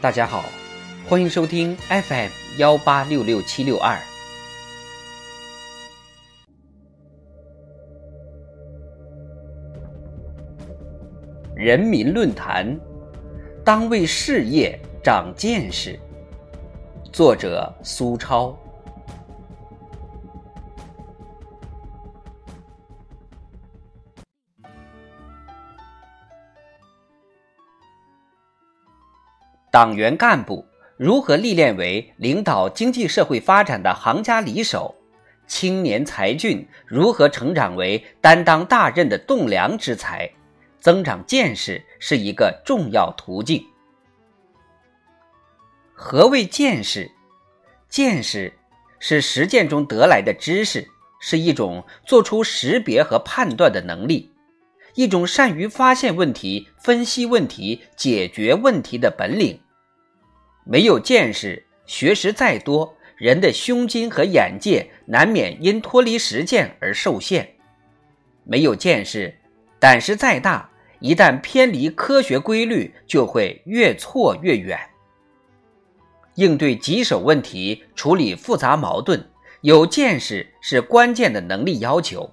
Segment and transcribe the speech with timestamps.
[0.00, 0.46] 大家好，
[1.06, 4.00] 欢迎收听 FM 幺八六六七六二。
[11.54, 12.80] 人民论坛，
[13.62, 16.00] 当为事业长见识。
[17.12, 18.58] 作者：苏超。
[29.70, 30.66] 党员干部
[30.96, 34.96] 如何历练为领导经济社会发展的行家里手？
[35.46, 40.30] 青年才俊如何成长为担当大任的栋梁之才？
[40.78, 43.64] 增长见识是一个重要途径。
[45.92, 47.10] 何谓见识？
[47.88, 48.52] 见识
[48.98, 50.88] 是实践中得来的知识，
[51.20, 54.29] 是一种做出识别和判断的能力，
[54.94, 59.60] 一种善于发现问题、分析问题、解决问题的本领。
[60.64, 67.56] 没有见识，学识再多，人的胸襟和眼界难免因脱离实践而受限。
[68.44, 69.34] 没有见识，
[69.78, 70.68] 胆识再大。
[71.00, 74.78] 一旦偏离科学规律，就会越错越远。
[76.34, 79.24] 应对棘手问题、处理复杂矛盾，
[79.62, 82.30] 有见识是关键的能力要求。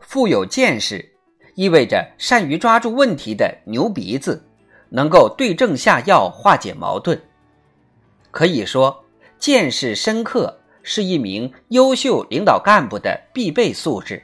[0.00, 1.11] 富有见识，
[1.54, 4.44] 意味着善于抓住问题的牛鼻子，
[4.88, 7.20] 能够对症下药，化解矛盾。
[8.30, 9.04] 可以说，
[9.38, 14.22] 见识深刻是一名优秀领导干部的必备素质。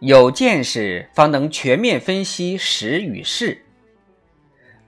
[0.00, 3.62] 有见识，方能全面分析时与势。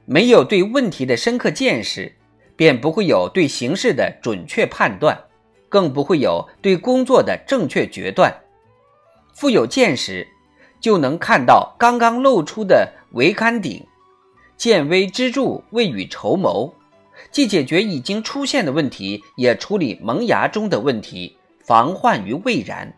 [0.05, 2.15] 没有对问题的深刻见识，
[2.57, 5.19] 便不会有对形势的准确判断，
[5.69, 8.33] 更不会有对工作的正确决断。
[9.39, 10.27] 富有见识，
[10.81, 13.87] 就能看到刚刚露出的桅杆顶，
[14.57, 16.75] 见微知著，未雨绸缪，
[17.31, 22.93] 既解决已经出现的问题，也处理萌芽中的问题，防患于未然。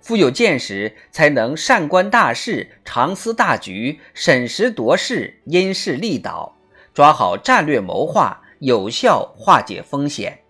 [0.00, 6.54] 富有见识，才能善观大势、常思大局、审时度势、因势利导，
[6.92, 10.40] 抓好战略谋划，有效化解风险。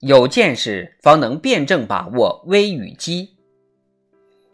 [0.00, 3.30] 有见识，方能辩证把握危与机。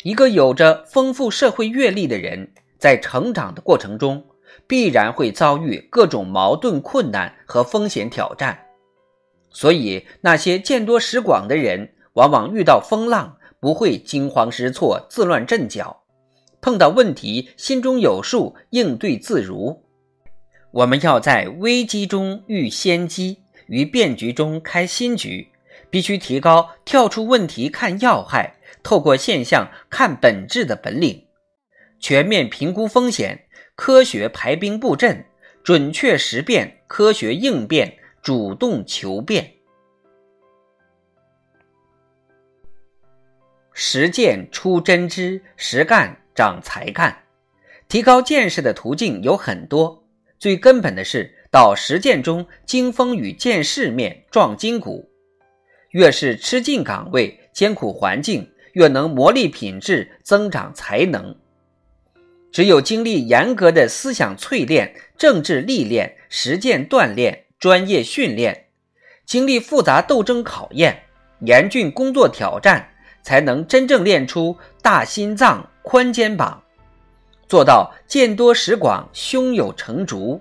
[0.03, 4.25] 一个有着丰富社会阅历的人，在成长的过程中，
[4.67, 8.59] 必然会遭遇各种矛盾、困难和风险挑战。
[9.51, 16.05] 所以，那些见多识广的人，往往遇到风浪不会惊慌失措、自乱阵脚，
[16.63, 19.85] 碰到问题心中有数，应对自如。
[20.73, 25.49] 我们要在危机中遇先机，于变局中开新局，
[25.91, 31.25] 必须提高跳出问题看要害、透过现象看本质的本领，
[31.99, 35.25] 全面评估风险，科学排兵布阵，
[35.63, 37.99] 准确识变，科学应变。
[38.25, 39.53] 主动求变，
[43.75, 47.25] 实践出真知，实干长才干。
[47.87, 50.03] 提高见识的途径有很多，
[50.39, 55.09] 最根本的是到实践中经风雨、见世面、撞筋骨。
[55.91, 61.33] 越是吃尽岗位、艰苦环境，越能磨砺品质、增长才能。
[62.51, 67.45] 只有经历严格的思想淬炼、政治历练、实践锻炼。
[67.61, 68.67] 专业训练，
[69.25, 71.05] 经历复杂斗争考验、
[71.47, 72.87] 严峻工作挑战，
[73.23, 76.61] 才能真正练出大心脏、宽肩膀，
[77.49, 80.39] 做到见多识广、胸有成竹。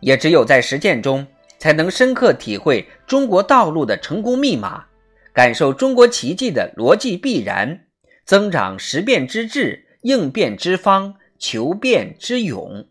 [0.00, 1.26] 也只有在实践中，
[1.58, 4.86] 才能深刻体会中国道路的成功密码，
[5.32, 7.86] 感受中国奇迹的逻辑必然，
[8.24, 12.86] 增长识变之智、应变之方、求变之勇。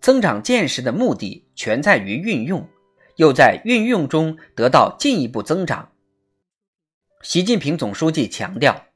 [0.00, 2.68] 增长见识的目的全在于运用，
[3.16, 5.90] 又在运用中得到进一步增长。
[7.22, 8.86] 习近平总书记强调，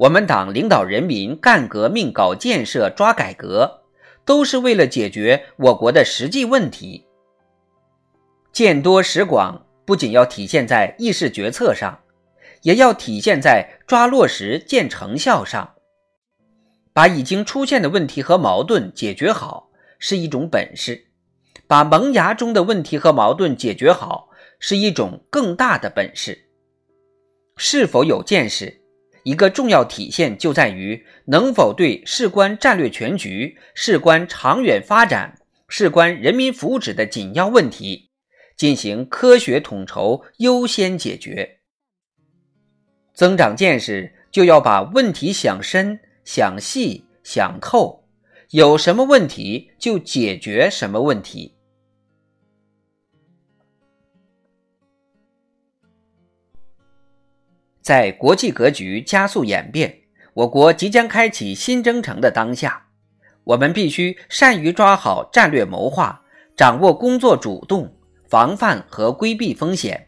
[0.00, 3.82] 我们党领导人民干革命、搞建设、抓改革，
[4.24, 7.04] 都是为了解决我国的实际问题。
[8.50, 12.00] 见多识广不仅要体现在议事决策上，
[12.62, 15.74] 也要体现在抓落实、见成效上，
[16.94, 19.68] 把已经出现的问题和矛盾解决好。
[19.98, 21.08] 是一种本事，
[21.66, 26.46] 把萌芽中的问题和矛盾解决好，是一种更大的本事。
[27.58, 28.79] 是否有见识，
[29.22, 35.38] 一个重要体现就在于能否对事关战略全局、事关长远发展、
[35.68, 38.10] 事关人民福祉的紧要问题，
[38.56, 41.58] 进行科学统筹、优先解决。
[43.14, 48.04] 增长见识，就要把问题想深、想细、想透，
[48.50, 51.56] 有什么问题就解决什么问题。
[57.90, 59.92] 在国际格局加速演变，
[60.32, 62.86] 我国即将开启新征程的当下，
[63.42, 66.22] 我们必须善于抓好战略谋划，
[66.56, 67.92] 掌握工作主动，
[68.28, 70.06] 防范和规避风险。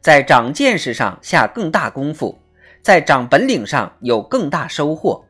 [0.00, 2.36] 在长见识上下更大功夫，
[2.82, 5.24] 在长本领上有更大收获，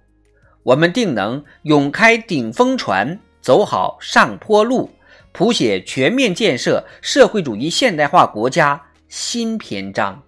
[0.63, 4.89] 我们定能勇开顶峰船，走好上坡路，
[5.33, 10.23] 谱写全面建设社会主义现代化国家新篇章。